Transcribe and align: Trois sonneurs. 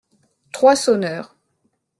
Trois 0.51 0.75
sonneurs. 0.75 1.37